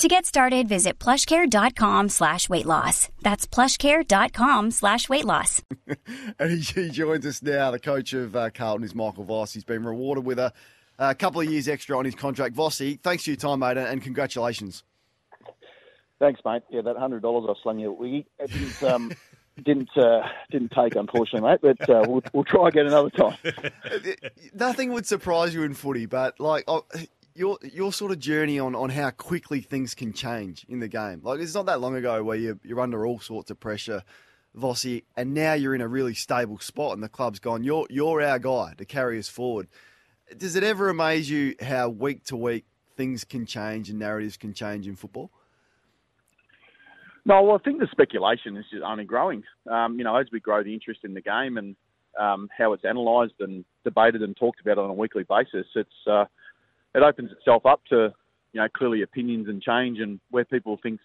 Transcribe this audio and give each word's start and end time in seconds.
To 0.00 0.08
get 0.08 0.24
started, 0.24 0.66
visit 0.66 0.98
plushcare.com 0.98 2.08
slash 2.08 2.48
weight 2.48 2.64
loss. 2.64 3.10
That's 3.20 3.46
plushcare.com 3.46 4.70
slash 4.70 5.10
weight 5.10 5.26
loss. 5.26 5.62
and 6.38 6.50
he, 6.50 6.60
he, 6.60 6.88
joins 6.88 7.26
us 7.26 7.42
now. 7.42 7.70
The 7.70 7.78
coach 7.78 8.14
of 8.14 8.34
uh, 8.34 8.48
Carlton 8.48 8.82
is 8.82 8.94
Michael 8.94 9.24
Voss. 9.24 9.52
He's 9.52 9.62
been 9.62 9.84
rewarded 9.84 10.24
with 10.24 10.38
a, 10.38 10.54
a, 10.98 11.14
couple 11.14 11.42
of 11.42 11.50
years 11.50 11.68
extra 11.68 11.98
on 11.98 12.06
his 12.06 12.14
contract. 12.14 12.54
Vossi, 12.56 12.98
thanks 13.02 13.24
for 13.24 13.30
your 13.30 13.36
time, 13.36 13.58
mate, 13.58 13.76
and 13.76 14.00
congratulations. 14.00 14.84
Thanks, 16.18 16.40
mate. 16.46 16.62
Yeah, 16.70 16.80
that 16.80 16.96
hundred 16.96 17.20
dollars 17.20 17.54
I 17.54 17.62
slung 17.62 17.78
you 17.78 17.92
at 17.92 17.98
Wiggy 17.98 18.26
didn't 18.46 18.82
um, 18.82 19.12
didn't 19.62 19.94
uh, 19.98 20.22
didn't 20.50 20.72
take, 20.72 20.96
unfortunately, 20.96 21.46
mate. 21.46 21.60
But 21.60 21.90
uh, 21.90 22.04
we'll, 22.08 22.22
we'll 22.32 22.44
try 22.44 22.68
again 22.68 22.86
another 22.86 23.10
time. 23.10 23.36
Nothing 24.54 24.94
would 24.94 25.04
surprise 25.04 25.52
you 25.52 25.62
in 25.62 25.74
footy, 25.74 26.06
but 26.06 26.40
like. 26.40 26.64
Oh, 26.66 26.86
your 27.34 27.58
your 27.62 27.92
sort 27.92 28.12
of 28.12 28.18
journey 28.18 28.58
on, 28.58 28.74
on 28.74 28.90
how 28.90 29.10
quickly 29.10 29.60
things 29.60 29.94
can 29.94 30.12
change 30.12 30.64
in 30.68 30.80
the 30.80 30.88
game. 30.88 31.20
Like 31.22 31.40
it's 31.40 31.54
not 31.54 31.66
that 31.66 31.80
long 31.80 31.96
ago 31.96 32.22
where 32.22 32.36
you're, 32.36 32.58
you're 32.62 32.80
under 32.80 33.06
all 33.06 33.20
sorts 33.20 33.50
of 33.50 33.60
pressure, 33.60 34.02
Vossi, 34.56 35.04
and 35.16 35.34
now 35.34 35.54
you're 35.54 35.74
in 35.74 35.80
a 35.80 35.88
really 35.88 36.14
stable 36.14 36.58
spot, 36.58 36.94
and 36.94 37.02
the 37.02 37.08
club's 37.08 37.38
gone. 37.38 37.64
You're 37.64 37.86
you're 37.90 38.22
our 38.22 38.38
guy 38.38 38.74
to 38.78 38.84
carry 38.84 39.18
us 39.18 39.28
forward. 39.28 39.68
Does 40.36 40.56
it 40.56 40.62
ever 40.62 40.88
amaze 40.88 41.28
you 41.28 41.54
how 41.60 41.88
week 41.88 42.24
to 42.24 42.36
week 42.36 42.64
things 42.96 43.24
can 43.24 43.46
change 43.46 43.90
and 43.90 43.98
narratives 43.98 44.36
can 44.36 44.52
change 44.52 44.86
in 44.86 44.96
football? 44.96 45.30
No, 47.24 47.42
well, 47.42 47.56
I 47.56 47.58
think 47.58 47.80
the 47.80 47.88
speculation 47.90 48.56
is 48.56 48.64
just 48.70 48.82
only 48.82 49.04
growing. 49.04 49.42
Um, 49.70 49.98
you 49.98 50.04
know, 50.04 50.16
as 50.16 50.26
we 50.32 50.40
grow 50.40 50.62
the 50.62 50.72
interest 50.72 51.00
in 51.04 51.14
the 51.14 51.20
game 51.20 51.58
and 51.58 51.76
um, 52.18 52.48
how 52.56 52.72
it's 52.72 52.84
analysed 52.84 53.34
and 53.40 53.64
debated 53.84 54.22
and 54.22 54.36
talked 54.36 54.60
about 54.60 54.78
on 54.78 54.90
a 54.90 54.94
weekly 54.94 55.24
basis, 55.24 55.66
it's 55.74 55.90
uh, 56.06 56.24
it 56.94 57.02
opens 57.02 57.30
itself 57.32 57.66
up 57.66 57.84
to 57.90 58.12
you 58.52 58.60
know 58.60 58.68
clearly 58.68 59.02
opinions 59.02 59.48
and 59.48 59.62
change 59.62 59.98
and 59.98 60.20
where 60.30 60.44
people 60.44 60.78
think 60.82 61.00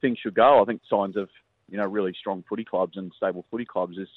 things 0.00 0.18
should 0.18 0.34
go. 0.34 0.60
I 0.60 0.64
think 0.64 0.82
signs 0.88 1.16
of 1.16 1.28
you 1.68 1.76
know 1.76 1.86
really 1.86 2.14
strong 2.18 2.44
footy 2.48 2.64
clubs 2.64 2.96
and 2.96 3.12
stable 3.16 3.44
footy 3.50 3.64
clubs 3.64 3.98
is 3.98 4.08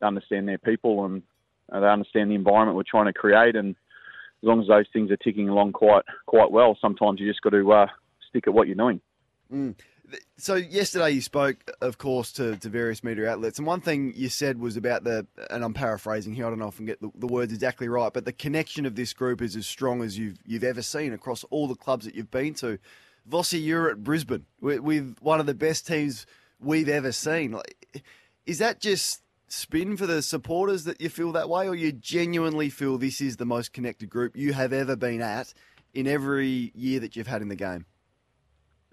they 0.00 0.06
understand 0.06 0.48
their 0.48 0.58
people 0.58 1.04
and 1.04 1.22
uh, 1.72 1.80
they 1.80 1.86
understand 1.86 2.30
the 2.30 2.34
environment 2.34 2.76
we're 2.76 2.82
trying 2.82 3.06
to 3.06 3.12
create. 3.12 3.56
And 3.56 3.70
as 3.70 4.46
long 4.46 4.60
as 4.60 4.68
those 4.68 4.86
things 4.92 5.10
are 5.10 5.16
ticking 5.16 5.48
along 5.48 5.72
quite 5.72 6.04
quite 6.26 6.50
well, 6.50 6.76
sometimes 6.80 7.20
you 7.20 7.28
just 7.28 7.42
got 7.42 7.50
to 7.50 7.72
uh, 7.72 7.86
stick 8.28 8.46
at 8.46 8.54
what 8.54 8.66
you're 8.66 8.76
doing. 8.76 9.00
Mm. 9.52 9.74
So 10.36 10.54
yesterday 10.54 11.10
you 11.10 11.20
spoke, 11.20 11.56
of 11.80 11.98
course, 11.98 12.32
to, 12.32 12.56
to 12.56 12.68
various 12.68 13.02
media 13.02 13.30
outlets, 13.30 13.58
and 13.58 13.66
one 13.66 13.80
thing 13.80 14.12
you 14.14 14.28
said 14.28 14.58
was 14.58 14.76
about 14.76 15.04
the, 15.04 15.26
and 15.50 15.64
I'm 15.64 15.72
paraphrasing 15.72 16.34
here, 16.34 16.46
I 16.46 16.50
don't 16.50 16.58
know 16.58 16.68
if 16.68 16.74
I 16.74 16.76
can 16.76 16.86
get 16.86 17.00
the, 17.00 17.10
the, 17.14 17.26
words 17.26 17.52
exactly 17.52 17.88
right, 17.88 18.12
but 18.12 18.24
the 18.24 18.32
connection 18.32 18.84
of 18.84 18.96
this 18.96 19.12
group 19.12 19.40
is 19.40 19.56
as 19.56 19.66
strong 19.66 20.02
as 20.02 20.18
you've 20.18 20.38
you've 20.44 20.64
ever 20.64 20.82
seen 20.82 21.12
across 21.12 21.42
all 21.44 21.66
the 21.66 21.74
clubs 21.74 22.04
that 22.04 22.14
you've 22.14 22.30
been 22.30 22.54
to. 22.54 22.78
Vossi, 23.28 23.64
you're 23.64 23.90
at 23.90 24.04
Brisbane 24.04 24.44
with, 24.60 24.80
with 24.80 25.16
one 25.20 25.40
of 25.40 25.46
the 25.46 25.54
best 25.54 25.86
teams 25.86 26.26
we've 26.60 26.88
ever 26.88 27.10
seen. 27.10 27.52
Like, 27.52 28.04
is 28.44 28.58
that 28.58 28.80
just 28.80 29.22
spin 29.48 29.96
for 29.96 30.06
the 30.06 30.20
supporters 30.20 30.84
that 30.84 31.00
you 31.00 31.08
feel 31.08 31.32
that 31.32 31.48
way, 31.48 31.66
or 31.66 31.74
you 31.74 31.92
genuinely 31.92 32.68
feel 32.68 32.98
this 32.98 33.20
is 33.20 33.38
the 33.38 33.46
most 33.46 33.72
connected 33.72 34.10
group 34.10 34.36
you 34.36 34.52
have 34.52 34.72
ever 34.72 34.96
been 34.96 35.22
at 35.22 35.54
in 35.94 36.06
every 36.06 36.72
year 36.74 37.00
that 37.00 37.16
you've 37.16 37.26
had 37.26 37.40
in 37.40 37.48
the 37.48 37.56
game? 37.56 37.86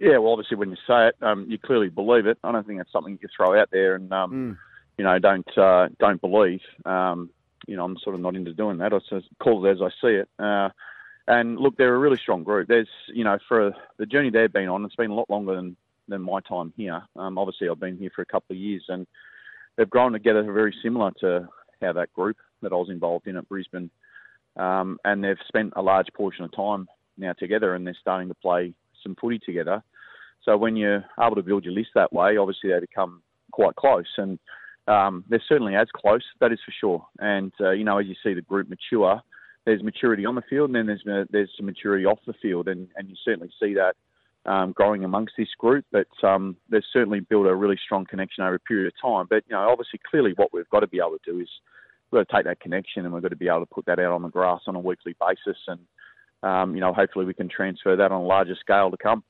Yeah, 0.01 0.17
well, 0.17 0.31
obviously, 0.31 0.57
when 0.57 0.72
you 0.72 0.78
say 0.88 1.09
it, 1.09 1.16
um, 1.22 1.45
you 1.47 1.59
clearly 1.59 1.89
believe 1.89 2.25
it. 2.25 2.39
I 2.44 2.51
don't 2.51 2.66
think 2.66 2.79
that's 2.79 2.91
something 2.91 3.19
you 3.22 3.29
throw 3.35 3.59
out 3.59 3.69
there 3.72 3.94
and 3.94 4.12
um, 4.12 4.31
mm. 4.31 4.57
you 4.97 5.03
know 5.06 5.19
don't 5.19 5.57
uh, 5.57 5.89
don't 6.00 6.19
believe. 6.19 6.62
Um, 6.85 7.29
you 7.67 7.78
know, 7.78 7.85
I'm 7.85 7.97
sort 8.03 8.16
of 8.16 8.22
not 8.22 8.35
into 8.35 8.51
doing 8.53 8.79
that. 8.79 8.94
I 8.94 8.97
just 8.97 9.28
call 9.39 9.63
it 9.63 9.69
as 9.69 9.78
I 9.79 9.89
see 10.01 10.16
it. 10.16 10.29
Uh, 10.39 10.69
and 11.28 11.59
look, 11.59 11.78
they're 11.78 11.94
a 11.94 12.00
really 12.00 12.17
strong 12.17 12.44
group. 12.44 12.67
There's 12.67 12.89
you 13.13 13.23
know 13.23 13.38
for 13.47 13.73
the 14.00 14.07
journey 14.07 14.31
they've 14.31 14.51
been 14.51 14.69
on, 14.69 14.84
it's 14.85 14.95
been 14.95 15.12
a 15.12 15.16
lot 15.16 15.29
longer 15.29 15.56
than 15.56 15.75
than 16.07 16.23
my 16.23 16.39
time 16.41 16.73
here. 16.75 17.03
Um, 17.16 17.38
obviously, 17.38 17.69
I've 17.69 17.79
been 17.79 17.97
here 17.97 18.12
for 18.16 18.23
a 18.23 18.25
couple 18.25 18.56
of 18.56 18.59
years, 18.59 18.83
and 18.89 19.06
they've 19.78 19.89
grown 19.89 20.13
together 20.13 20.41
very 20.51 20.75
similar 20.81 21.12
to 21.19 21.47
how 21.79 21.94
that 21.94 22.12
group 22.13 22.38
that 22.63 22.72
I 22.72 22.75
was 22.75 22.89
involved 22.89 23.28
in 23.28 23.38
at 23.38 23.47
Brisbane. 23.47 23.91
Um, 24.57 24.97
and 25.06 25.23
they've 25.23 25.38
spent 25.47 25.73
a 25.75 25.81
large 25.81 26.07
portion 26.16 26.44
of 26.44 26.56
time 26.56 26.88
now 27.18 27.33
together, 27.33 27.75
and 27.75 27.85
they're 27.85 27.95
starting 28.01 28.29
to 28.29 28.35
play 28.35 28.73
some 29.03 29.16
footy 29.22 29.39
together. 29.39 29.83
So 30.44 30.57
when 30.57 30.75
you're 30.75 31.06
able 31.19 31.35
to 31.35 31.44
build 31.44 31.66
your 31.66 31.74
list 31.74 31.90
that 31.96 32.12
way, 32.12 32.38
obviously 32.38 32.72
they 32.72 32.79
become 32.79 33.22
quite 33.52 33.75
close, 33.75 34.07
and 34.18 34.40
um, 34.88 35.24
they're 35.29 35.44
certainly 35.47 35.75
as 35.75 35.88
close. 35.96 36.24
That 36.40 36.52
is 36.52 36.59
for 36.66 36.74
sure. 36.79 37.06
And 37.19 37.52
uh, 37.59 37.72
you 37.72 37.84
know, 37.84 38.00
as 38.00 38.07
you 38.07 38.16
see 38.24 38.34
the 38.34 38.41
group 38.41 38.68
mature, 38.69 39.22
there's 39.66 39.84
maturity 39.84 40.25
on 40.25 40.35
the 40.35 40.41
field, 40.50 40.69
and 40.69 40.75
then 40.75 40.88
there's 40.88 41.03
uh, 41.07 41.25
there's 41.30 41.51
some 41.56 41.66
maturity 41.66 42.06
off 42.06 42.19
the 42.25 42.34
field, 42.41 42.68
and, 42.68 42.88
and 42.96 43.09
you 43.09 43.16
certainly 43.24 43.51
see 43.62 43.75
that 43.75 43.96
um, 44.51 44.72
growing 44.72 45.03
amongst 45.03 45.34
this 45.38 45.53
group. 45.59 45.85
But 45.91 46.07
um, 46.24 46.57
they've 46.69 46.81
certainly 46.91 47.19
built 47.19 47.47
a 47.47 47.56
really 47.56 47.80
strong 47.84 48.06
connection 48.06 48.44
over 48.44 48.56
a 48.56 48.59
period 48.59 48.88
of 48.88 48.94
time. 49.01 49.28
But 49.30 49.44
you 49.47 49.56
know, 49.56 49.69
obviously, 49.69 50.00
clearly, 50.09 50.34
what 50.35 50.51
we've 50.51 50.69
got 50.69 50.80
to 50.80 50.88
be 50.88 50.97
able 50.97 51.18
to 51.24 51.31
do 51.31 51.40
is 51.40 51.50
we've 52.09 52.19
got 52.19 52.30
to 52.30 52.35
take 52.38 52.46
that 52.46 52.59
connection, 52.59 53.06
and 53.06 53.13
we've 53.13 53.24
got 53.24 53.30
to 53.30 53.35
be 53.35 53.47
able 53.47 53.59
to 53.59 53.66
put 53.68 53.85
that 53.85 54.00
out 54.00 54.13
on 54.13 54.24
the 54.24 54.30
grass 54.30 54.62
on 54.66 54.75
a 54.75 54.80
weekly 54.80 55.16
basis, 55.19 55.62
and 55.68 55.80
um, 56.44 56.74
you 56.74 56.81
know, 56.81 56.94
hopefully, 56.94 57.25
we 57.25 57.35
can 57.35 57.50
transfer 57.50 57.96
that 57.96 58.12
on 58.12 58.22
a 58.22 58.25
larger 58.25 58.56
scale 58.59 58.90
to 58.90 58.97
come. 58.97 59.24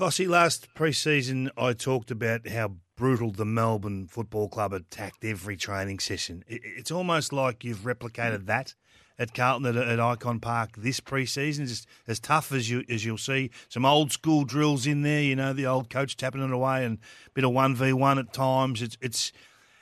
Vossi, 0.00 0.26
last 0.26 0.72
pre-season 0.72 1.50
I 1.58 1.74
talked 1.74 2.10
about 2.10 2.48
how 2.48 2.76
brutal 2.96 3.32
the 3.32 3.44
Melbourne 3.44 4.06
Football 4.06 4.48
Club 4.48 4.72
attacked 4.72 5.22
every 5.26 5.58
training 5.58 5.98
session. 5.98 6.42
It's 6.48 6.90
almost 6.90 7.34
like 7.34 7.64
you've 7.64 7.80
replicated 7.80 8.46
that 8.46 8.74
at 9.18 9.34
Carlton 9.34 9.66
at, 9.66 9.76
at 9.76 9.98
Ikon 9.98 10.40
Park 10.40 10.70
this 10.78 11.00
pre-season. 11.00 11.66
Just 11.66 11.86
as 12.08 12.18
tough 12.18 12.50
as 12.50 12.70
you 12.70 12.82
as 12.88 13.04
you'll 13.04 13.18
see, 13.18 13.50
some 13.68 13.84
old 13.84 14.10
school 14.10 14.44
drills 14.44 14.86
in 14.86 15.02
there. 15.02 15.20
You 15.20 15.36
know, 15.36 15.52
the 15.52 15.66
old 15.66 15.90
coach 15.90 16.16
tapping 16.16 16.42
it 16.42 16.50
away 16.50 16.82
and 16.86 16.96
a 17.26 17.30
bit 17.34 17.44
of 17.44 17.52
one 17.52 17.74
v 17.74 17.92
one 17.92 18.18
at 18.18 18.32
times. 18.32 18.80
It's 18.80 18.96
it's 19.02 19.32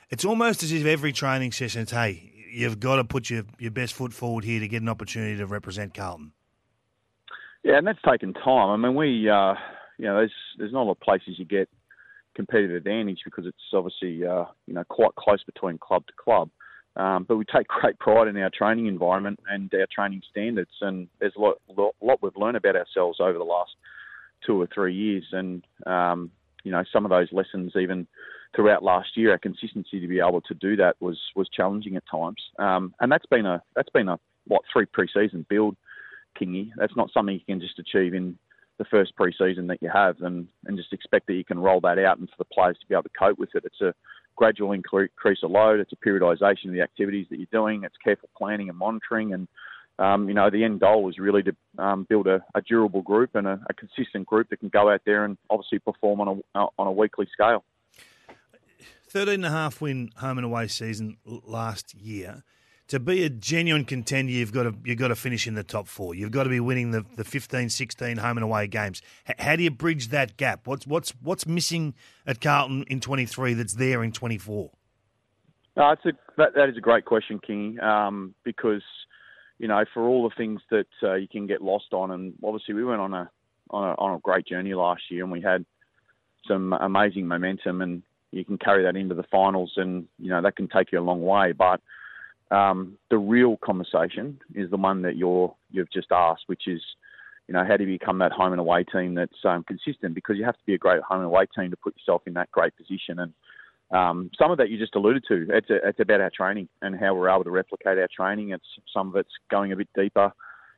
it's 0.09 0.25
almost 0.25 0.63
as 0.63 0.73
if 0.73 0.85
every 0.85 1.13
training 1.13 1.53
session, 1.53 1.83
it's 1.83 1.93
hey, 1.93 2.33
you've 2.51 2.81
got 2.81 2.97
to 2.97 3.05
put 3.05 3.29
your 3.29 3.43
your 3.57 3.71
best 3.71 3.93
foot 3.93 4.11
forward 4.11 4.43
here 4.43 4.59
to 4.59 4.67
get 4.67 4.81
an 4.81 4.89
opportunity 4.89 5.37
to 5.37 5.45
represent 5.45 5.93
Carlton. 5.93 6.33
Yeah, 7.63 7.77
and 7.77 7.87
that's 7.87 7.99
taken 8.05 8.33
time. 8.33 8.69
I 8.69 8.75
mean, 8.75 8.95
we. 8.95 9.29
Uh 9.29 9.53
you 9.99 10.05
know, 10.05 10.15
there's 10.15 10.33
there's 10.57 10.71
not 10.71 10.83
a 10.83 10.85
lot 10.85 10.91
of 10.93 10.99
places 11.01 11.37
you 11.37 11.45
get 11.45 11.69
competitive 12.33 12.77
advantage 12.77 13.19
because 13.25 13.45
it's 13.45 13.57
obviously 13.73 14.25
uh, 14.25 14.45
you 14.65 14.73
know 14.73 14.83
quite 14.85 15.13
close 15.15 15.43
between 15.43 15.77
club 15.77 16.07
to 16.07 16.13
club. 16.17 16.49
Um, 16.95 17.25
but 17.27 17.35
we 17.35 17.45
take 17.45 17.67
great 17.81 17.99
pride 17.99 18.27
in 18.27 18.37
our 18.37 18.49
training 18.49 18.87
environment 18.87 19.39
and 19.49 19.71
our 19.73 19.87
training 19.93 20.21
standards, 20.31 20.71
and 20.81 21.07
there's 21.19 21.35
a 21.37 21.41
lot, 21.41 21.61
lot, 21.77 21.95
lot 22.01 22.19
we've 22.23 22.35
learned 22.35 22.57
about 22.57 22.77
ourselves 22.77 23.19
over 23.19 23.37
the 23.37 23.43
last 23.43 23.71
two 24.45 24.59
or 24.59 24.67
three 24.73 24.95
years, 24.95 25.25
and 25.33 25.63
um, 25.85 26.31
you 26.63 26.71
know 26.71 26.83
some 26.91 27.05
of 27.05 27.11
those 27.11 27.27
lessons 27.33 27.73
even 27.75 28.07
throughout 28.55 28.81
last 28.81 29.15
year, 29.15 29.31
our 29.31 29.37
consistency 29.37 29.99
to 29.99 30.07
be 30.07 30.19
able 30.19 30.41
to 30.41 30.53
do 30.53 30.77
that 30.77 30.95
was 31.01 31.19
was 31.35 31.49
challenging 31.49 31.97
at 31.97 32.03
times, 32.09 32.41
um, 32.57 32.93
and 33.01 33.11
that's 33.11 33.25
been 33.25 33.45
a 33.45 33.61
that's 33.75 33.89
been 33.89 34.07
a 34.07 34.17
what 34.47 34.61
three 34.71 34.85
preseason 34.85 35.45
build, 35.49 35.75
Kingy. 36.39 36.69
That's 36.77 36.95
not 36.95 37.11
something 37.13 37.35
you 37.35 37.41
can 37.45 37.59
just 37.59 37.77
achieve 37.79 38.13
in 38.13 38.39
the 38.79 38.85
first 38.85 39.13
preseason 39.15 39.67
that 39.67 39.81
you 39.81 39.89
have, 39.93 40.15
and, 40.21 40.47
and 40.65 40.77
just 40.77 40.93
expect 40.93 41.27
that 41.27 41.33
you 41.33 41.43
can 41.43 41.59
roll 41.59 41.81
that 41.81 41.99
out 41.99 42.17
and 42.17 42.27
for 42.29 42.35
the 42.39 42.45
players 42.45 42.77
to 42.79 42.87
be 42.87 42.95
able 42.95 43.03
to 43.03 43.09
cope 43.09 43.37
with 43.37 43.49
it. 43.53 43.65
It's 43.65 43.81
a 43.81 43.93
gradual 44.35 44.71
increase 44.71 45.43
of 45.43 45.51
load. 45.51 45.81
It's 45.81 45.91
a 45.91 45.97
periodisation 45.97 46.67
of 46.67 46.73
the 46.73 46.81
activities 46.81 47.27
that 47.29 47.37
you're 47.37 47.47
doing. 47.51 47.83
It's 47.83 47.97
careful 48.01 48.29
planning 48.37 48.69
and 48.69 48.77
monitoring, 48.77 49.33
and 49.33 49.47
um, 49.99 50.29
you 50.29 50.33
know 50.33 50.49
the 50.49 50.63
end 50.63 50.79
goal 50.79 51.09
is 51.09 51.19
really 51.19 51.43
to 51.43 51.55
um, 51.77 52.07
build 52.09 52.27
a, 52.27 52.43
a, 52.55 52.61
durable 52.61 53.01
group 53.01 53.35
and 53.35 53.45
a, 53.45 53.59
a, 53.69 53.73
consistent 53.73 54.25
group 54.25 54.49
that 54.49 54.61
can 54.61 54.69
go 54.69 54.89
out 54.89 55.01
there 55.05 55.25
and 55.25 55.37
obviously 55.49 55.79
perform 55.79 56.21
on 56.21 56.41
a 56.55 56.59
on 56.79 56.87
a 56.87 56.91
weekly 56.91 57.27
scale. 57.33 57.65
13 59.09 59.33
and 59.33 59.45
a 59.45 59.49
half 59.49 59.81
win 59.81 60.11
home 60.17 60.37
and 60.37 60.45
away 60.45 60.67
season 60.67 61.17
last 61.25 61.93
year 61.95 62.43
to 62.89 62.99
be 62.99 63.23
a 63.23 63.29
genuine 63.29 63.85
contender, 63.85 64.31
you've 64.31 64.51
got 64.51 64.63
to 64.63 64.73
you've 64.83 64.97
got 64.97 65.09
to 65.09 65.15
finish 65.15 65.47
in 65.47 65.53
the 65.53 65.63
top 65.63 65.87
four. 65.87 66.15
You've 66.15 66.31
got 66.31 66.43
to 66.43 66.49
be 66.49 66.59
winning 66.59 66.91
the, 66.91 67.05
the 67.15 67.23
15, 67.23 67.69
16 67.69 68.17
home 68.17 68.37
and 68.37 68.43
away 68.43 68.67
games. 68.67 69.01
H- 69.27 69.35
how 69.39 69.55
do 69.55 69.63
you 69.63 69.71
bridge 69.71 70.09
that 70.09 70.37
gap? 70.37 70.67
What's 70.67 70.85
what's 70.85 71.13
what's 71.21 71.45
missing 71.45 71.93
at 72.25 72.41
Carlton 72.41 72.83
in 72.87 72.99
twenty 72.99 73.25
three 73.25 73.53
that's 73.53 73.75
there 73.75 74.03
in 74.03 74.11
twenty 74.11 74.37
four? 74.37 74.71
No, 75.77 75.91
it's 75.91 76.05
a 76.05 76.11
that, 76.37 76.55
that 76.55 76.69
is 76.69 76.77
a 76.77 76.81
great 76.81 77.05
question, 77.05 77.39
King. 77.39 77.79
Um, 77.79 78.33
because 78.43 78.83
you 79.59 79.67
know 79.67 79.85
for 79.93 80.07
all 80.07 80.27
the 80.27 80.35
things 80.35 80.61
that 80.71 80.87
uh, 81.03 81.13
you 81.13 81.27
can 81.27 81.45
get 81.45 81.61
lost 81.61 81.93
on, 81.93 82.09
and 82.09 82.33
obviously 82.43 82.73
we 82.73 82.83
went 82.83 83.01
on 83.01 83.13
a, 83.13 83.29
on 83.69 83.89
a 83.89 83.93
on 83.93 84.15
a 84.15 84.19
great 84.19 84.47
journey 84.47 84.73
last 84.73 85.03
year, 85.09 85.23
and 85.23 85.31
we 85.31 85.41
had 85.41 85.63
some 86.47 86.73
amazing 86.73 87.27
momentum, 87.27 87.81
and 87.81 88.01
you 88.31 88.43
can 88.43 88.57
carry 88.57 88.83
that 88.83 88.95
into 88.95 89.13
the 89.13 89.23
finals, 89.23 89.73
and 89.77 90.07
you 90.17 90.31
know 90.31 90.41
that 90.41 90.55
can 90.55 90.67
take 90.67 90.91
you 90.91 90.99
a 90.99 91.01
long 91.01 91.21
way. 91.21 91.51
But 91.51 91.81
um, 92.51 92.97
the 93.09 93.17
real 93.17 93.57
conversation 93.57 94.39
is 94.55 94.69
the 94.69 94.77
one 94.77 95.01
that 95.03 95.17
you're 95.17 95.53
you've 95.71 95.91
just 95.91 96.11
asked, 96.11 96.43
which 96.47 96.67
is, 96.67 96.81
you 97.47 97.53
know, 97.53 97.63
how 97.65 97.77
do 97.77 97.83
you 97.83 97.97
become 97.97 98.19
that 98.19 98.31
home 98.31 98.53
and 98.53 98.59
away 98.59 98.83
team 98.83 99.15
that's 99.15 99.45
um, 99.45 99.63
consistent? 99.63 100.15
Because 100.15 100.37
you 100.37 100.45
have 100.45 100.55
to 100.55 100.65
be 100.65 100.73
a 100.73 100.77
great 100.77 101.01
home 101.01 101.19
and 101.19 101.27
away 101.27 101.45
team 101.55 101.69
to 101.69 101.77
put 101.77 101.95
yourself 101.97 102.23
in 102.25 102.33
that 102.33 102.51
great 102.51 102.75
position. 102.75 103.19
And 103.19 103.33
um, 103.91 104.29
some 104.37 104.51
of 104.51 104.57
that 104.57 104.69
you 104.69 104.77
just 104.77 104.95
alluded 104.95 105.23
to. 105.27 105.47
It's 105.49 105.69
a, 105.69 105.87
it's 105.87 105.99
about 105.99 106.21
our 106.21 106.31
training 106.35 106.69
and 106.81 106.99
how 106.99 107.13
we're 107.13 107.29
able 107.29 107.43
to 107.43 107.51
replicate 107.51 107.97
our 107.97 108.09
training. 108.15 108.51
It's 108.51 108.65
some 108.93 109.09
of 109.09 109.15
it's 109.15 109.33
going 109.49 109.71
a 109.71 109.75
bit 109.75 109.89
deeper 109.95 110.31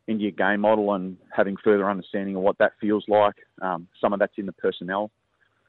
into 0.07 0.23
your 0.23 0.31
game 0.31 0.61
model 0.61 0.93
and 0.93 1.17
having 1.31 1.55
further 1.63 1.89
understanding 1.89 2.35
of 2.35 2.41
what 2.41 2.57
that 2.57 2.73
feels 2.79 3.05
like. 3.07 3.35
Um, 3.61 3.87
some 3.99 4.13
of 4.13 4.19
that's 4.19 4.33
in 4.37 4.45
the 4.45 4.53
personnel 4.53 5.11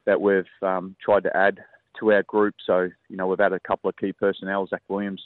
that 0.05 0.21
we've 0.21 0.45
um, 0.63 0.97
tried 1.03 1.25
to 1.25 1.37
add 1.37 1.59
to 2.01 2.13
our 2.13 2.23
group. 2.23 2.55
So, 2.67 2.89
you 3.09 3.17
know, 3.17 3.27
we've 3.27 3.41
added 3.41 3.61
a 3.65 3.69
couple 3.69 3.91
of 3.91 3.97
key 3.97 4.13
personnel, 4.13 4.67
Zach 4.67 4.83
Williams, 4.89 5.23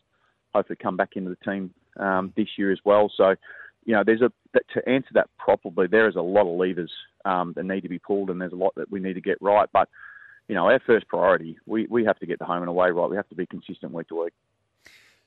hopefully 0.55 0.79
come 0.81 0.97
back 0.97 1.11
into 1.17 1.31
the 1.31 1.51
team 1.51 1.73
um, 1.99 2.33
this 2.37 2.49
year 2.57 2.73
as 2.73 2.79
well. 2.85 3.11
So, 3.17 3.35
you 3.85 3.95
know, 3.95 4.03
there's 4.05 4.23
a 4.23 4.33
to 4.75 4.89
answer 4.89 5.11
that 5.15 5.29
properly. 5.39 5.87
There 5.87 6.09
is 6.09 6.17
a 6.17 6.21
lot 6.21 6.51
of 6.51 6.59
levers 6.59 6.93
um, 7.25 7.53
that 7.57 7.65
need 7.65 7.83
to 7.83 7.89
be 7.89 7.99
pulled, 7.99 8.31
and 8.31 8.41
there's 8.41 8.53
a 8.53 8.57
lot 8.57 8.75
that 8.77 8.91
we 8.91 9.01
need 9.01 9.15
to 9.15 9.21
get 9.21 9.39
right. 9.41 9.69
But, 9.73 9.89
you 10.49 10.55
know, 10.55 10.67
our 10.67 10.81
first 10.87 11.09
priority, 11.09 11.59
we, 11.67 11.87
we 11.89 12.05
have 12.05 12.19
to 12.21 12.27
get 12.27 12.39
the 12.39 12.45
home 12.45 12.63
and 12.63 12.69
away 12.69 12.91
right. 12.91 13.11
We 13.11 13.17
have 13.17 13.29
to 13.29 13.35
be 13.35 13.47
consistent 13.47 13.93
week 13.93 14.09
to 14.09 14.25
week. 14.25 14.33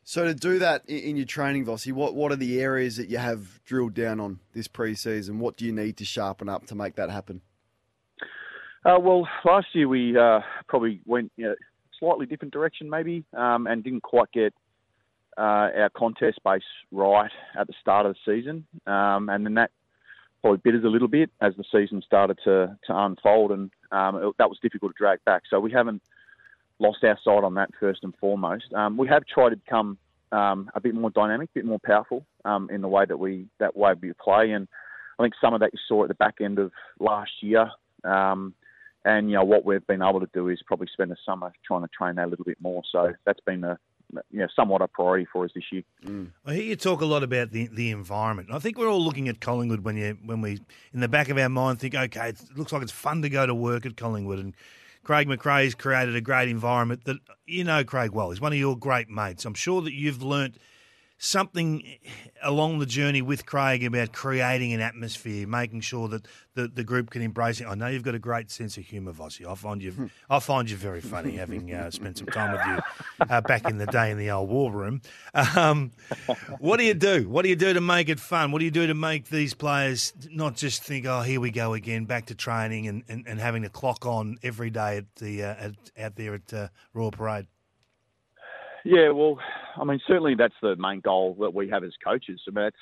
So 0.04 0.24
to 0.25 0.33
do 0.33 0.60
that 0.60 0.89
in 0.89 1.18
your 1.18 1.25
training, 1.25 1.66
Vossi, 1.66 1.94
what 1.94 2.16
what 2.16 2.31
are 2.31 2.38
the 2.38 2.62
areas 2.62 2.98
that 2.98 3.10
you 3.10 3.18
have 3.18 3.63
drilled 3.63 3.94
down 3.94 4.19
on 4.19 4.39
this 4.54 4.68
pre-season? 4.68 5.39
What 5.39 5.56
do 5.56 5.66
you 5.66 5.71
need 5.71 5.98
to 5.98 6.06
sharpen 6.06 6.50
up 6.50 6.66
to 6.68 6.75
make 6.75 6.95
that 6.95 7.12
happen? 7.12 7.42
Uh, 8.86 8.98
well, 9.00 9.27
last 9.45 9.68
year 9.74 9.88
we 9.88 10.18
uh, 10.18 10.39
probably 10.68 11.01
went 11.06 11.31
you 11.36 11.48
know, 11.48 11.56
slightly 12.00 12.25
different 12.25 12.54
direction, 12.54 12.89
maybe, 12.89 13.25
um, 13.38 13.68
and 13.68 13.83
didn't 13.83 14.01
quite 14.01 14.31
get 14.31 14.54
uh, 15.39 15.69
our 15.81 15.89
contest 15.95 16.39
base 16.44 16.62
right 16.91 17.31
at 17.57 17.68
the 17.68 17.74
start 17.80 18.06
of 18.06 18.15
the 18.15 18.33
season, 18.33 18.65
um, 18.86 19.30
and 19.30 19.45
then 19.45 19.53
that 19.53 19.71
probably 20.41 20.59
bit 20.63 20.75
us 20.75 20.86
a 20.86 20.89
little 20.89 21.07
bit 21.07 21.30
as 21.41 21.53
the 21.56 21.63
season 21.71 22.01
started 22.06 22.38
to 22.44 22.77
to 22.86 22.97
unfold, 22.97 23.51
and 23.51 23.71
um, 23.91 24.18
it, 24.18 24.36
that 24.38 24.50
was 24.50 24.59
difficult 24.62 24.91
to 24.91 24.97
drag 24.97 25.24
back. 25.24 25.44
So 25.50 25.59
we 25.59 25.71
haven't 25.71 26.01
lost 26.80 27.03
our 27.03 27.18
sight 27.24 27.44
on 27.44 27.53
that 27.56 27.69
first 27.80 28.03
and 28.03 28.13
foremost. 28.18 28.65
Um, 28.74 28.97
we 28.97 29.07
have 29.07 29.25
tried 29.25 29.51
to 29.51 29.56
become 29.56 29.97
um, 30.33 30.69
a 30.75 30.81
bit 30.81 30.94
more 30.94 31.09
dynamic, 31.09 31.50
a 31.51 31.59
bit 31.59 31.65
more 31.65 31.80
powerful 31.83 32.25
um, 32.44 32.69
in 32.69 32.81
the 32.81 32.89
way 32.89 33.06
that 33.06 33.18
we 33.18 33.47
that 33.59 33.77
way 33.77 33.94
we 34.00 34.12
play, 34.21 34.51
and 34.51 34.68
I 35.18 35.24
think 35.24 35.35
some 35.39 35.53
of 35.53 35.62
that 35.62 35.71
you 35.71 35.80
saw 35.88 36.03
at 36.03 36.09
the 36.09 36.15
back 36.15 36.35
end 36.42 36.59
of 36.59 36.71
last 37.00 37.31
year. 37.42 37.69
Um, 38.03 38.53
and 39.06 39.30
you 39.30 39.38
know 39.38 39.45
what 39.45 39.63
we've 39.63 39.85
been 39.88 40.01
able 40.01 40.19
to 40.19 40.30
do 40.33 40.50
is 40.50 40.62
probably 40.65 40.88
spend 40.92 41.12
the 41.12 41.15
summer 41.25 41.53
trying 41.65 41.83
to 41.83 41.88
train 41.88 42.15
that 42.15 42.25
a 42.25 42.31
little 42.31 42.44
bit 42.44 42.57
more. 42.59 42.81
So 42.92 43.13
that's 43.25 43.39
been 43.45 43.63
a 43.63 43.80
you 44.31 44.39
know, 44.39 44.47
somewhat 44.56 44.81
a 44.81 44.88
priority 44.88 45.27
for 45.31 45.45
us 45.45 45.51
this 45.53 45.63
year. 45.71 45.83
Mm. 46.06 46.31
I 46.45 46.53
hear 46.56 46.63
you 46.63 46.75
talk 46.75 47.01
a 47.01 47.06
lot 47.06 47.23
about 47.23 47.51
the, 47.51 47.67
the 47.67 47.91
environment. 47.91 48.50
I 48.51 48.59
think 48.59 48.77
we're 48.77 48.89
all 48.89 49.03
looking 49.03 49.27
at 49.27 49.39
Collingwood 49.39 49.83
when 49.83 49.97
you 49.97 50.17
when 50.25 50.41
we 50.41 50.59
in 50.94 51.00
the 51.00 51.07
back 51.07 51.29
of 51.29 51.38
our 51.38 51.50
mind 51.50 51.79
think, 51.79 51.95
okay, 51.95 52.29
it 52.29 52.41
looks 52.56 52.71
like 52.71 52.81
it's 52.81 52.91
fun 52.91 53.21
to 53.21 53.29
go 53.29 53.45
to 53.45 53.53
work 53.53 53.85
at 53.85 53.97
Collingwood, 53.97 54.39
and 54.39 54.56
Craig 55.03 55.27
McRae's 55.27 55.75
created 55.75 56.15
a 56.15 56.21
great 56.21 56.50
environment 56.50 57.06
that 57.06 57.17
you 57.45 57.63
know 57.63 57.83
Craig 57.83 58.11
well. 58.11 58.31
He's 58.31 58.41
one 58.41 58.53
of 58.53 58.59
your 58.59 58.77
great 58.77 59.09
mates. 59.09 59.45
I'm 59.45 59.53
sure 59.53 59.81
that 59.81 59.94
you've 59.94 60.23
learnt 60.23 60.57
something 61.19 61.83
along 62.42 62.80
the 62.80 62.86
journey 62.86 63.21
with 63.21 63.45
Craig 63.45 63.83
about 63.83 64.13
creating 64.13 64.71
an 64.71 64.80
atmosphere, 64.80 65.45
making 65.45 65.81
sure 65.81 66.07
that 66.07 66.25
the, 66.56 66.69
the 66.69 66.83
group 66.83 67.10
can 67.10 67.21
embrace 67.21 67.60
it. 67.60 67.68
I 67.68 67.75
know 67.75 67.88
you've 67.88 68.04
got 68.04 68.16
a 68.16 68.19
great 68.19 68.50
sense 68.50 68.77
of 68.77 68.86
humour, 68.86 69.12
Vossi. 69.12 69.45
I 69.45 69.54
find 69.56 69.83
you 69.83 70.10
I 70.30 70.39
find 70.39 70.69
you 70.69 70.77
very 70.77 71.01
funny, 71.01 71.36
having 71.36 71.74
uh, 71.74 71.92
spent 71.92 72.18
some 72.18 72.27
time 72.27 72.54
with 72.54 72.62
you 72.66 73.25
uh, 73.30 73.42
back 73.42 73.69
in 73.69 73.77
the 73.77 73.86
day 73.86 74.12
in 74.12 74.18
the 74.18 74.31
old 74.31 74.50
war 74.50 74.71
room. 74.71 75.01
Um, 75.56 75.92
what 76.60 76.77
do 76.77 76.86
you 76.86 76.94
do? 76.94 77.27
What 77.27 77.44
do 77.44 77.50
you 77.50 77.56
do 77.56 77.74
to 77.74 77.81
make 77.81 78.07
it 78.07 78.19
fun? 78.19 78.51
What 78.51 78.60
do 78.60 78.66
you 78.66 78.71
do 78.71 78.88
to 78.88 78.94
make 78.94 79.30
these 79.30 79.54
players 79.54 80.13
not 80.31 80.56
just 80.56 80.83
think, 80.83 81.06
"Oh, 81.06 81.21
here 81.21 81.42
we 81.42 81.51
go 81.51 81.74
again, 81.74 82.06
back 82.06 82.27
to 82.27 82.36
training 82.36 82.88
and, 82.88 83.04
and, 83.10 83.27
and 83.27 83.39
having 83.39 83.63
to 83.63 83.69
clock 83.69 84.06
on 84.06 84.38
every 84.42 84.69
day 84.69 84.98
at 84.98 85.16
the 85.16 85.44
uh, 85.44 85.56
at, 85.56 85.71
out 86.00 86.16
there 86.16 86.36
at 86.36 86.54
uh, 86.54 86.68
Royal 86.94 87.12
Parade"? 87.12 87.48
Yeah, 88.86 89.10
well, 89.10 89.38
I 89.79 89.83
mean, 89.83 89.99
certainly 90.07 90.35
that's 90.35 90.55
the 90.61 90.75
main 90.75 90.99
goal 90.99 91.35
that 91.39 91.53
we 91.53 91.69
have 91.69 91.83
as 91.83 91.93
coaches. 92.03 92.41
I 92.47 92.51
mean, 92.51 92.65
that's 92.65 92.75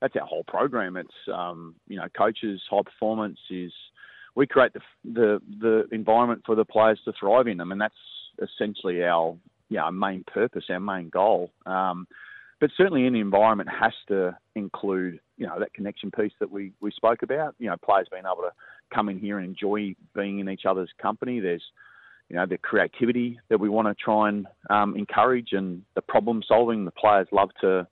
that's 0.00 0.16
our 0.16 0.26
whole 0.26 0.44
program. 0.44 0.96
It's 0.96 1.08
um, 1.32 1.74
you 1.88 1.96
know, 1.96 2.06
coaches 2.16 2.60
high 2.70 2.82
performance 2.82 3.38
is 3.50 3.72
we 4.34 4.46
create 4.46 4.72
the 4.72 4.80
the 5.04 5.40
the 5.60 5.88
environment 5.92 6.42
for 6.44 6.54
the 6.54 6.64
players 6.64 7.00
to 7.04 7.12
thrive 7.18 7.46
in. 7.46 7.60
I 7.60 7.64
mean, 7.64 7.78
that's 7.78 7.94
essentially 8.40 9.04
our 9.04 9.36
you 9.68 9.78
know, 9.78 9.90
main 9.90 10.24
purpose, 10.24 10.64
our 10.68 10.80
main 10.80 11.08
goal. 11.08 11.50
Um, 11.66 12.06
but 12.60 12.70
certainly, 12.76 13.06
any 13.06 13.20
environment 13.20 13.70
has 13.70 13.92
to 14.08 14.36
include 14.54 15.18
you 15.36 15.46
know 15.46 15.58
that 15.58 15.74
connection 15.74 16.10
piece 16.10 16.32
that 16.40 16.50
we 16.50 16.72
we 16.80 16.90
spoke 16.92 17.22
about. 17.22 17.54
You 17.58 17.68
know, 17.68 17.76
players 17.84 18.06
being 18.10 18.24
able 18.24 18.42
to 18.42 18.52
come 18.94 19.08
in 19.08 19.18
here 19.18 19.38
and 19.38 19.48
enjoy 19.48 19.94
being 20.14 20.38
in 20.38 20.48
each 20.48 20.66
other's 20.68 20.90
company. 21.00 21.40
There's 21.40 21.64
you 22.32 22.38
know, 22.38 22.46
the 22.46 22.56
creativity 22.56 23.38
that 23.50 23.60
we 23.60 23.68
want 23.68 23.86
to 23.86 23.94
try 23.94 24.30
and 24.30 24.46
um, 24.70 24.96
encourage 24.96 25.50
and 25.52 25.82
the 25.94 26.00
problem 26.00 26.42
solving 26.48 26.86
the 26.86 26.90
players 26.90 27.28
love 27.30 27.50
to, 27.60 27.86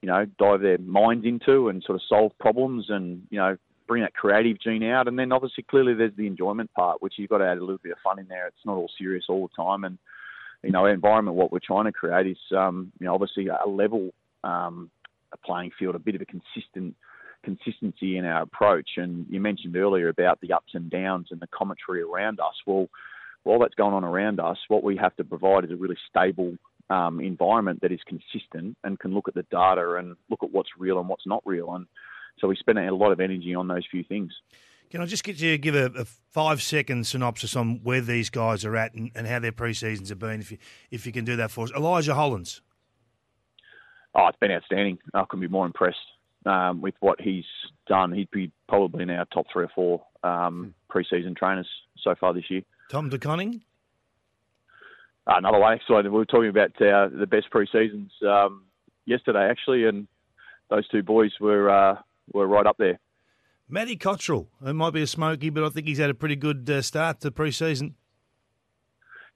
you 0.00 0.06
know, 0.06 0.24
dive 0.38 0.60
their 0.60 0.78
minds 0.78 1.26
into 1.26 1.68
and 1.68 1.82
sort 1.82 1.96
of 1.96 2.02
solve 2.08 2.30
problems 2.38 2.86
and, 2.88 3.20
you 3.30 3.38
know, 3.38 3.56
bring 3.88 4.04
that 4.04 4.14
creative 4.14 4.60
gene 4.60 4.84
out. 4.84 5.08
And 5.08 5.18
then 5.18 5.32
obviously, 5.32 5.64
clearly, 5.68 5.94
there's 5.94 6.14
the 6.16 6.28
enjoyment 6.28 6.72
part, 6.72 7.02
which 7.02 7.14
you've 7.16 7.30
got 7.30 7.38
to 7.38 7.46
add 7.46 7.58
a 7.58 7.62
little 7.62 7.80
bit 7.82 7.90
of 7.90 7.98
fun 7.98 8.20
in 8.20 8.28
there. 8.28 8.46
It's 8.46 8.64
not 8.64 8.76
all 8.76 8.88
serious 8.96 9.24
all 9.28 9.48
the 9.48 9.60
time. 9.60 9.82
And, 9.82 9.98
you 10.62 10.70
know, 10.70 10.82
our 10.82 10.92
environment, 10.92 11.36
what 11.36 11.50
we're 11.50 11.58
trying 11.58 11.86
to 11.86 11.92
create 11.92 12.28
is, 12.28 12.38
um, 12.56 12.92
you 13.00 13.06
know, 13.06 13.14
obviously 13.14 13.48
a 13.48 13.68
level 13.68 14.10
um, 14.44 14.88
a 15.32 15.36
playing 15.36 15.72
field, 15.76 15.96
a 15.96 15.98
bit 15.98 16.14
of 16.14 16.20
a 16.20 16.26
consistent 16.26 16.94
consistency 17.42 18.18
in 18.18 18.24
our 18.24 18.42
approach. 18.42 18.90
And 18.98 19.26
you 19.28 19.40
mentioned 19.40 19.76
earlier 19.76 20.10
about 20.10 20.40
the 20.40 20.52
ups 20.52 20.74
and 20.74 20.88
downs 20.90 21.28
and 21.32 21.40
the 21.40 21.48
commentary 21.48 22.02
around 22.02 22.38
us. 22.38 22.54
Well, 22.66 22.88
while 23.42 23.58
that's 23.58 23.74
going 23.74 23.94
on 23.94 24.04
around 24.04 24.40
us, 24.40 24.58
what 24.68 24.82
we 24.82 24.96
have 24.96 25.16
to 25.16 25.24
provide 25.24 25.64
is 25.64 25.70
a 25.70 25.76
really 25.76 25.96
stable 26.08 26.56
um, 26.90 27.20
environment 27.20 27.80
that 27.82 27.92
is 27.92 28.00
consistent 28.06 28.76
and 28.84 28.98
can 28.98 29.14
look 29.14 29.28
at 29.28 29.34
the 29.34 29.44
data 29.44 29.94
and 29.94 30.16
look 30.28 30.42
at 30.42 30.50
what's 30.52 30.70
real 30.78 30.98
and 30.98 31.08
what's 31.08 31.26
not 31.26 31.42
real. 31.46 31.72
And 31.74 31.86
so 32.38 32.48
we 32.48 32.56
spend 32.56 32.78
a 32.78 32.94
lot 32.94 33.12
of 33.12 33.20
energy 33.20 33.54
on 33.54 33.68
those 33.68 33.86
few 33.90 34.04
things. 34.04 34.32
Can 34.90 35.00
I 35.00 35.06
just 35.06 35.22
get 35.22 35.40
you 35.40 35.52
to 35.52 35.58
give 35.58 35.76
a, 35.76 35.86
a 35.96 36.04
five 36.04 36.60
second 36.60 37.06
synopsis 37.06 37.54
on 37.54 37.80
where 37.84 38.00
these 38.00 38.28
guys 38.28 38.64
are 38.64 38.76
at 38.76 38.92
and, 38.94 39.10
and, 39.14 39.26
how 39.26 39.38
their 39.38 39.52
pre 39.52 39.72
seasons 39.72 40.08
have 40.08 40.18
been, 40.18 40.40
if 40.40 40.50
you 40.50 40.58
if 40.90 41.06
you 41.06 41.12
can 41.12 41.24
do 41.24 41.36
that 41.36 41.52
for 41.52 41.64
us? 41.64 41.70
Elijah 41.76 42.14
Hollands. 42.14 42.60
Oh, 44.16 44.26
it's 44.26 44.38
been 44.40 44.50
outstanding. 44.50 44.98
I 45.14 45.24
couldn't 45.28 45.42
be 45.42 45.48
more 45.48 45.64
impressed 45.64 45.98
um, 46.44 46.80
with 46.80 46.94
what 46.98 47.20
he's 47.20 47.44
done. 47.86 48.12
He'd 48.12 48.32
be 48.32 48.50
probably 48.68 49.04
in 49.04 49.10
our 49.10 49.26
top 49.26 49.46
three 49.52 49.64
or 49.64 49.70
four 49.72 50.02
um, 50.24 50.54
hmm. 50.54 50.70
pre-season 50.88 51.36
trainers 51.36 51.68
so 52.02 52.16
far 52.18 52.34
this 52.34 52.50
year. 52.50 52.62
Tom 52.90 53.08
De 53.08 53.18
Koning? 53.18 53.62
Uh, 55.24 55.34
another 55.36 55.60
way. 55.60 55.80
So 55.86 56.00
we 56.02 56.08
were 56.08 56.24
talking 56.24 56.48
about 56.48 56.70
uh, 56.82 57.08
the 57.08 57.26
best 57.26 57.48
pre-seasons 57.50 58.10
um, 58.28 58.64
yesterday, 59.06 59.48
actually, 59.48 59.84
and 59.84 60.08
those 60.70 60.88
two 60.88 61.04
boys 61.04 61.30
were 61.40 61.70
uh, 61.70 61.94
were 62.32 62.48
right 62.48 62.66
up 62.66 62.78
there. 62.78 62.98
Matty 63.68 63.94
Cottrell, 63.94 64.48
it 64.66 64.72
might 64.72 64.92
be 64.92 65.02
a 65.02 65.06
smoky, 65.06 65.50
but 65.50 65.62
I 65.62 65.68
think 65.68 65.86
he's 65.86 65.98
had 65.98 66.10
a 66.10 66.14
pretty 66.14 66.34
good 66.34 66.68
uh, 66.68 66.82
start 66.82 67.20
to 67.20 67.30
pre-season. 67.30 67.94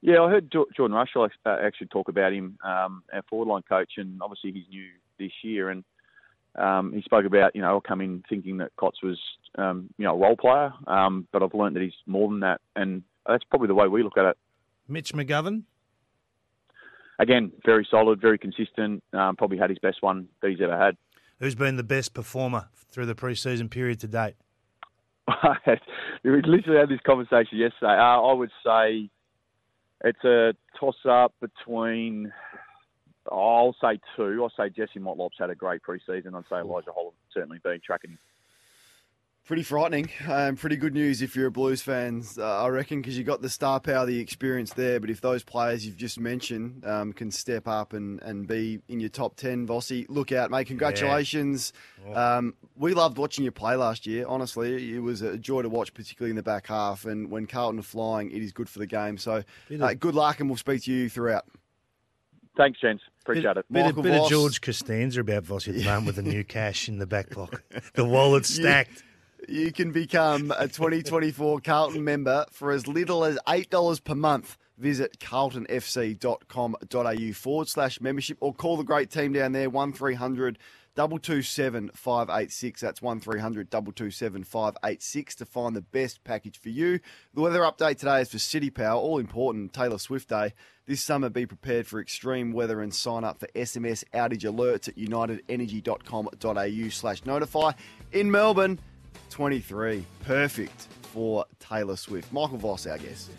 Yeah, 0.01 0.21
I 0.21 0.29
heard 0.29 0.51
Jordan 0.51 0.93
Russell 0.93 1.29
uh, 1.45 1.57
actually 1.63 1.87
talk 1.87 2.09
about 2.09 2.33
him, 2.33 2.57
um, 2.61 3.03
our 3.13 3.23
forward 3.29 3.47
line 3.47 3.63
coach, 3.67 3.93
and 3.95 4.21
obviously 4.21 4.51
he's 4.51 4.67
new 4.69 4.89
this 5.17 5.31
year, 5.41 5.69
and 5.69 5.85
um, 6.55 6.91
he 6.91 7.01
spoke 7.01 7.25
about, 7.25 7.55
you 7.55 7.61
know, 7.61 7.69
I'll 7.69 7.81
come 7.81 8.01
in 8.01 8.21
thinking 8.27 8.57
that 8.57 8.75
Cots 8.75 9.01
was, 9.01 9.17
um, 9.57 9.89
you 9.97 10.03
know, 10.03 10.13
a 10.13 10.17
role 10.17 10.35
player, 10.35 10.73
um, 10.87 11.25
but 11.31 11.41
I've 11.41 11.53
learned 11.53 11.77
that 11.77 11.83
he's 11.83 11.93
more 12.05 12.27
than 12.27 12.41
that, 12.41 12.59
and 12.75 13.01
that's 13.27 13.43
probably 13.43 13.67
the 13.67 13.75
way 13.75 13.87
we 13.87 14.03
look 14.03 14.17
at 14.17 14.25
it. 14.25 14.37
Mitch 14.87 15.13
McGovern? 15.13 15.63
Again, 17.17 17.51
very 17.65 17.87
solid, 17.89 18.19
very 18.19 18.37
consistent. 18.37 19.03
Um, 19.13 19.35
probably 19.35 19.57
had 19.57 19.69
his 19.69 19.79
best 19.79 20.01
one 20.01 20.27
that 20.41 20.51
he's 20.51 20.61
ever 20.61 20.77
had. 20.77 20.97
Who's 21.39 21.55
been 21.55 21.77
the 21.77 21.83
best 21.83 22.13
performer 22.13 22.67
through 22.89 23.05
the 23.05 23.15
pre-season 23.15 23.69
period 23.69 23.99
to 24.01 24.07
date? 24.07 24.35
we 26.23 26.41
literally 26.43 26.79
had 26.79 26.89
this 26.89 26.99
conversation 27.05 27.57
yesterday. 27.57 27.97
Uh, 27.97 28.21
I 28.21 28.33
would 28.33 28.51
say 28.65 29.09
it's 30.03 30.23
a 30.23 30.53
toss-up 30.79 31.33
between. 31.41 32.31
I'll 33.31 33.75
say 33.81 33.99
two. 34.15 34.43
I'll 34.43 34.53
say 34.55 34.69
Jesse 34.69 34.99
Motlop's 34.99 35.37
had 35.39 35.49
a 35.49 35.55
great 35.55 35.81
pre-season. 35.81 36.35
I'd 36.35 36.43
say 36.49 36.57
Elijah 36.57 36.91
Holland 36.93 37.15
certainly 37.33 37.57
been 37.63 37.79
tracking 37.83 38.11
him. 38.11 38.19
Pretty 39.45 39.61
frightening. 39.61 40.09
Um, 40.27 40.55
pretty 40.55 40.75
good 40.75 40.95
news 40.95 41.21
if 41.21 41.35
you're 41.35 41.45
a 41.45 41.51
Blues 41.51 41.79
fan, 41.79 42.23
uh, 42.35 42.63
I 42.63 42.67
reckon, 42.69 42.99
because 42.99 43.15
you've 43.15 43.27
got 43.27 43.43
the 43.43 43.49
star 43.49 43.79
power, 43.79 44.03
the 44.03 44.19
experience 44.19 44.73
there. 44.73 44.99
But 44.99 45.11
if 45.11 45.21
those 45.21 45.43
players 45.43 45.85
you've 45.85 45.97
just 45.97 46.19
mentioned 46.19 46.83
um, 46.83 47.13
can 47.13 47.29
step 47.29 47.67
up 47.67 47.93
and, 47.93 48.19
and 48.23 48.47
be 48.47 48.81
in 48.87 48.99
your 48.99 49.09
top 49.09 49.35
10, 49.35 49.67
Vossi, 49.67 50.07
look 50.09 50.31
out, 50.31 50.49
mate. 50.49 50.65
Congratulations. 50.65 51.73
Yeah. 52.07 52.37
Um, 52.37 52.55
we 52.75 52.95
loved 52.95 53.19
watching 53.19 53.45
you 53.45 53.51
play 53.51 53.75
last 53.75 54.07
year, 54.07 54.25
honestly. 54.27 54.95
It 54.95 54.99
was 54.99 55.21
a 55.21 55.37
joy 55.37 55.61
to 55.61 55.69
watch, 55.69 55.93
particularly 55.93 56.31
in 56.31 56.37
the 56.37 56.43
back 56.43 56.65
half. 56.65 57.05
And 57.05 57.29
when 57.29 57.45
Carlton 57.45 57.79
are 57.79 57.83
flying, 57.83 58.31
it 58.31 58.41
is 58.41 58.51
good 58.51 58.67
for 58.67 58.79
the 58.79 58.87
game. 58.87 59.19
So 59.19 59.43
uh, 59.79 59.93
good 59.93 60.15
luck, 60.15 60.39
and 60.39 60.49
we'll 60.49 60.57
speak 60.57 60.81
to 60.85 60.91
you 60.91 61.07
throughout. 61.07 61.45
Thanks, 62.57 62.79
gents. 62.79 63.03
Appreciate 63.21 63.43
bit, 63.43 63.57
it. 63.57 63.65
Bit, 63.71 63.85
Michael 63.85 64.01
bit 64.01 64.21
of 64.21 64.29
George 64.29 64.61
Costanza 64.61 65.21
about 65.21 65.43
Vossi 65.43 65.67
at 65.67 65.75
the 65.75 65.83
moment 65.83 66.07
with 66.07 66.15
the 66.15 66.23
new 66.23 66.43
cash 66.47 66.89
in 66.89 66.97
the 66.97 67.05
back 67.05 67.29
pocket. 67.29 67.59
The 67.93 68.05
wallet's 68.05 68.49
stacked. 68.55 69.03
You 69.47 69.71
can 69.71 69.91
become 69.91 70.51
a 70.57 70.67
2024 70.67 71.59
Carlton 71.63 72.03
member 72.03 72.45
for 72.51 72.71
as 72.71 72.87
little 72.87 73.23
as 73.23 73.37
$8 73.47 74.03
per 74.03 74.15
month. 74.15 74.57
Visit 74.77 75.19
carltonfc.com.au 75.19 77.33
forward 77.33 77.69
slash 77.69 78.01
membership 78.01 78.37
or 78.41 78.53
call 78.53 78.75
the 78.77 78.83
great 78.83 79.09
team 79.09 79.33
down 79.33 79.53
there, 79.53 79.69
1300 79.69 80.59
227 80.95 81.91
586. 81.93 82.81
That's 82.81 83.01
1300 83.01 83.71
227 83.71 84.43
586 84.43 85.35
to 85.35 85.45
find 85.45 85.75
the 85.75 85.81
best 85.81 86.23
package 86.23 86.59
for 86.59 86.69
you. 86.69 86.99
The 87.33 87.41
weather 87.41 87.61
update 87.61 87.99
today 87.99 88.21
is 88.21 88.31
for 88.31 88.39
City 88.39 88.69
Power, 88.69 88.99
all 88.99 89.19
important 89.19 89.73
Taylor 89.73 89.99
Swift 89.99 90.29
Day. 90.29 90.53
This 90.87 91.01
summer, 91.01 91.29
be 91.29 91.45
prepared 91.45 91.87
for 91.87 91.99
extreme 91.99 92.51
weather 92.51 92.81
and 92.81 92.93
sign 92.93 93.23
up 93.23 93.39
for 93.39 93.47
SMS 93.55 94.03
outage 94.13 94.43
alerts 94.43 94.87
at 94.87 94.97
unitedenergy.com.au 94.97 96.89
slash 96.89 97.25
notify. 97.25 97.71
In 98.11 98.29
Melbourne, 98.29 98.79
23. 99.35 100.05
Perfect 100.23 100.87
for 101.11 101.45
Taylor 101.59 101.97
Swift. 101.97 102.31
Michael 102.31 102.57
Voss, 102.57 102.87
our 102.87 102.97
guest. 102.97 103.31